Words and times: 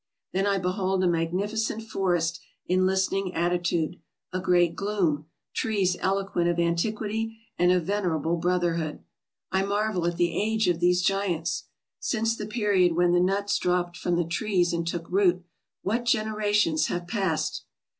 Then 0.33 0.47
I 0.47 0.57
behold 0.57 1.03
a 1.03 1.07
magnificent 1.07 1.83
forest 1.83 2.39
in 2.65 2.87
listening 2.87 3.35
attitude, 3.35 3.97
a 4.33 4.39
great 4.39 4.75
gloom, 4.75 5.27
trees 5.53 5.95
eloquent 5.99 6.49
of 6.49 6.57
antiquity 6.57 7.37
and 7.59 7.71
of 7.71 7.83
venerable 7.83 8.37
brotherhood. 8.37 9.03
I 9.51 9.61
marvel 9.61 10.07
at 10.07 10.17
the 10.17 10.35
age 10.35 10.67
of 10.67 10.79
these 10.79 11.03
giants. 11.03 11.65
Since 11.99 12.35
the 12.35 12.47
period 12.47 12.95
when 12.95 13.11
the 13.11 13.19
nuts 13.21 13.59
dropped 13.59 13.95
from 13.95 14.15
the 14.15 14.25
trees 14.25 14.73
and 14.73 14.87
took 14.87 15.07
root, 15.07 15.45
what 15.83 16.05
generations 16.05 16.87
have 16.87 17.05
passed 17.07 17.65